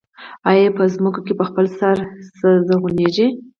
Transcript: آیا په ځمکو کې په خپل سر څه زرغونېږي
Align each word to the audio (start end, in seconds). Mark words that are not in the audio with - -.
آیا 0.49 0.69
په 0.77 0.83
ځمکو 0.93 1.19
کې 1.25 1.33
په 1.39 1.43
خپل 1.49 1.65
سر 1.79 1.97
څه 2.37 2.49
زرغونېږي 2.67 3.27